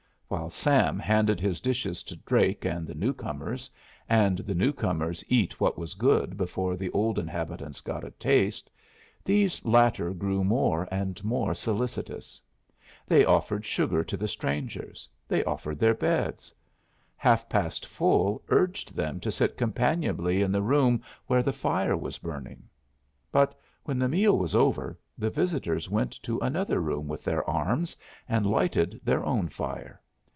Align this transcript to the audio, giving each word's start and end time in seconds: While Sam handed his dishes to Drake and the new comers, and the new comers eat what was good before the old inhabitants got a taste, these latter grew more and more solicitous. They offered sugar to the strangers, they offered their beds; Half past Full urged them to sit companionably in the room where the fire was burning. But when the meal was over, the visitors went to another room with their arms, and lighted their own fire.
While 0.31 0.49
Sam 0.49 0.97
handed 0.97 1.41
his 1.41 1.59
dishes 1.59 2.03
to 2.03 2.15
Drake 2.15 2.63
and 2.63 2.87
the 2.87 2.95
new 2.95 3.11
comers, 3.13 3.69
and 4.07 4.37
the 4.37 4.55
new 4.55 4.71
comers 4.71 5.25
eat 5.27 5.59
what 5.59 5.77
was 5.77 5.93
good 5.93 6.37
before 6.37 6.77
the 6.77 6.89
old 6.91 7.19
inhabitants 7.19 7.81
got 7.81 8.05
a 8.05 8.11
taste, 8.11 8.71
these 9.25 9.65
latter 9.65 10.13
grew 10.13 10.45
more 10.45 10.87
and 10.89 11.21
more 11.21 11.53
solicitous. 11.53 12.39
They 13.05 13.25
offered 13.25 13.65
sugar 13.65 14.05
to 14.05 14.15
the 14.15 14.29
strangers, 14.29 15.09
they 15.27 15.43
offered 15.43 15.79
their 15.79 15.93
beds; 15.93 16.53
Half 17.17 17.49
past 17.49 17.85
Full 17.85 18.41
urged 18.47 18.95
them 18.95 19.19
to 19.19 19.33
sit 19.33 19.57
companionably 19.57 20.41
in 20.41 20.53
the 20.53 20.63
room 20.63 21.01
where 21.27 21.43
the 21.43 21.51
fire 21.51 21.97
was 21.97 22.19
burning. 22.19 22.69
But 23.33 23.53
when 23.83 23.99
the 23.99 24.07
meal 24.07 24.37
was 24.39 24.55
over, 24.55 24.97
the 25.17 25.29
visitors 25.29 25.89
went 25.89 26.13
to 26.23 26.39
another 26.39 26.79
room 26.79 27.09
with 27.09 27.25
their 27.25 27.43
arms, 27.49 27.97
and 28.29 28.47
lighted 28.47 29.01
their 29.03 29.25
own 29.25 29.49
fire. 29.49 29.97